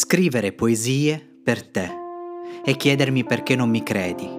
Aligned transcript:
Scrivere 0.00 0.52
poesie 0.52 1.20
per 1.42 1.68
te 1.68 1.90
e 2.64 2.76
chiedermi 2.76 3.24
perché 3.24 3.56
non 3.56 3.68
mi 3.68 3.82
credi 3.82 4.30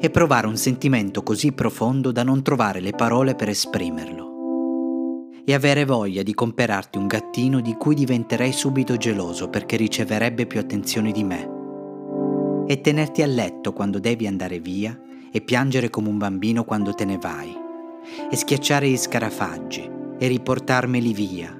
e 0.00 0.10
provare 0.10 0.48
un 0.48 0.56
sentimento 0.56 1.22
così 1.22 1.52
profondo 1.52 2.10
da 2.10 2.24
non 2.24 2.42
trovare 2.42 2.80
le 2.80 2.90
parole 2.90 3.36
per 3.36 3.50
esprimerlo 3.50 5.28
e 5.44 5.54
avere 5.54 5.84
voglia 5.84 6.24
di 6.24 6.34
comperarti 6.34 6.98
un 6.98 7.06
gattino 7.06 7.60
di 7.60 7.74
cui 7.74 7.94
diventerei 7.94 8.50
subito 8.50 8.96
geloso 8.96 9.48
perché 9.48 9.76
riceverebbe 9.76 10.46
più 10.46 10.58
attenzione 10.58 11.12
di 11.12 11.22
me 11.22 12.64
e 12.66 12.80
tenerti 12.80 13.22
a 13.22 13.26
letto 13.26 13.72
quando 13.72 14.00
devi 14.00 14.26
andare 14.26 14.58
via 14.58 15.00
e 15.30 15.40
piangere 15.40 15.88
come 15.88 16.08
un 16.08 16.18
bambino 16.18 16.64
quando 16.64 16.94
te 16.94 17.04
ne 17.04 17.16
vai 17.16 17.56
e 18.28 18.34
schiacciare 18.34 18.88
gli 18.88 18.96
scarafaggi 18.96 19.88
e 20.18 20.26
riportarmeli 20.26 21.12
via 21.12 21.56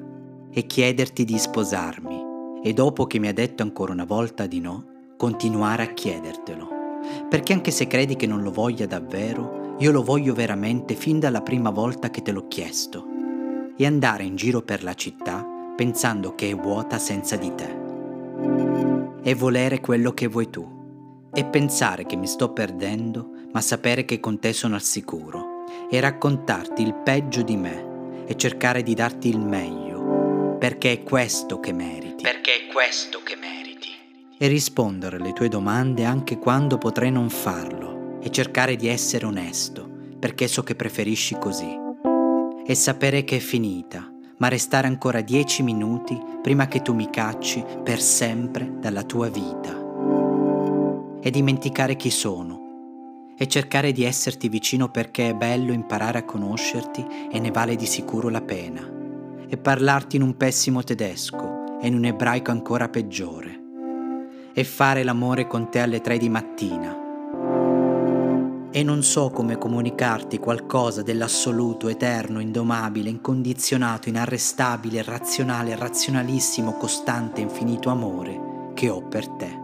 e 0.51 0.67
chiederti 0.67 1.25
di 1.25 1.39
sposarmi 1.39 2.20
e 2.63 2.73
dopo 2.73 3.07
che 3.07 3.19
mi 3.19 3.29
ha 3.29 3.33
detto 3.33 3.63
ancora 3.63 3.93
una 3.93 4.05
volta 4.05 4.47
di 4.47 4.61
no, 4.61 4.85
continuare 5.17 5.83
a 5.83 5.93
chiedertelo. 5.93 6.69
Perché 7.29 7.53
anche 7.53 7.71
se 7.71 7.87
credi 7.87 8.17
che 8.17 8.27
non 8.27 8.43
lo 8.43 8.51
voglia 8.51 8.87
davvero, 8.87 9.77
io 9.79 9.91
lo 9.93 10.03
voglio 10.03 10.35
veramente 10.35 10.95
fin 10.95 11.19
dalla 11.19 11.41
prima 11.41 11.71
volta 11.71 12.11
che 12.11 12.23
te 12.23 12.33
l'ho 12.33 12.49
chiesto. 12.49 13.07
E 13.77 13.87
andare 13.87 14.25
in 14.25 14.37
giro 14.37 14.61
per 14.63 14.83
la 14.83 14.95
città 14.95 15.47
pensando 15.75 16.35
che 16.35 16.51
è 16.51 16.55
vuota 16.55 16.99
senza 16.99 17.37
di 17.37 17.55
te. 17.55 17.79
E 19.23 19.35
volere 19.35 19.81
quello 19.81 20.13
che 20.13 20.27
vuoi 20.27 20.51
tu. 20.51 20.79
E 21.33 21.45
pensare 21.47 22.05
che 22.05 22.17
mi 22.17 22.27
sto 22.27 22.53
perdendo, 22.53 23.31
ma 23.53 23.63
sapere 23.63 24.05
che 24.05 24.21
con 24.21 24.39
te 24.39 24.53
sono 24.53 24.75
al 24.75 24.83
sicuro. 24.83 25.65
E 25.91 25.99
raccontarti 26.01 26.83
il 26.83 26.95
peggio 26.95 27.41
di 27.41 27.57
me 27.57 28.25
e 28.27 28.37
cercare 28.37 28.83
di 28.83 28.93
darti 28.93 29.31
il 29.31 29.41
meglio. 29.41 29.90
Perché 30.61 30.93
è 30.93 31.03
questo 31.03 31.59
che 31.59 31.73
meriti. 31.73 32.23
Perché 32.23 32.51
è 32.51 32.71
questo 32.71 33.23
che 33.25 33.35
meriti. 33.35 33.89
E 34.37 34.47
rispondere 34.47 35.17
alle 35.17 35.33
tue 35.33 35.49
domande 35.49 36.05
anche 36.05 36.37
quando 36.37 36.77
potrei 36.77 37.11
non 37.11 37.31
farlo. 37.31 38.19
E 38.21 38.31
cercare 38.31 38.77
di 38.77 38.87
essere 38.87 39.25
onesto, 39.25 39.89
perché 40.19 40.47
so 40.49 40.63
che 40.63 40.75
preferisci 40.75 41.39
così. 41.39 41.75
E 42.67 42.75
sapere 42.75 43.25
che 43.25 43.37
è 43.37 43.39
finita, 43.39 44.07
ma 44.37 44.49
restare 44.49 44.87
ancora 44.87 45.23
dieci 45.23 45.63
minuti 45.63 46.21
prima 46.43 46.69
che 46.69 46.83
tu 46.83 46.93
mi 46.93 47.09
cacci 47.09 47.65
per 47.83 47.99
sempre 47.99 48.71
dalla 48.81 49.03
tua 49.03 49.31
vita. 49.31 49.73
E 51.23 51.31
dimenticare 51.31 51.97
chi 51.97 52.11
sono. 52.11 53.33
E 53.35 53.49
cercare 53.49 53.93
di 53.93 54.05
esserti 54.05 54.51
vicino 54.51 54.91
perché 54.91 55.31
è 55.31 55.35
bello 55.35 55.73
imparare 55.73 56.19
a 56.19 56.25
conoscerti 56.25 57.31
e 57.33 57.39
ne 57.39 57.51
vale 57.51 57.77
di 57.77 57.87
sicuro 57.87 58.29
la 58.29 58.43
pena. 58.43 58.99
E 59.53 59.57
parlarti 59.57 60.15
in 60.15 60.23
un 60.23 60.37
pessimo 60.37 60.85
tedesco 60.85 61.81
e 61.81 61.89
in 61.89 61.97
un 61.97 62.05
ebraico 62.05 62.53
ancora 62.53 62.89
peggiore. 62.89 63.59
E 64.53 64.63
fare 64.63 65.03
l'amore 65.03 65.49
con 65.49 65.69
te 65.71 65.81
alle 65.81 66.01
tre 66.01 66.19
di 66.19 66.29
mattina. 66.29 66.97
E 68.71 68.83
non 68.85 69.03
so 69.03 69.31
come 69.31 69.59
comunicarti 69.59 70.39
qualcosa 70.39 71.03
dell'assoluto, 71.03 71.89
eterno, 71.89 72.39
indomabile, 72.39 73.11
incondizionato, 73.11 74.09
inarrestabile, 74.09 75.03
razionale, 75.03 75.75
razionalissimo, 75.75 76.75
costante, 76.75 77.41
infinito 77.41 77.91
amore 77.91 78.73
che 78.75 78.89
ho 78.89 79.03
per 79.03 79.27
te. 79.31 79.60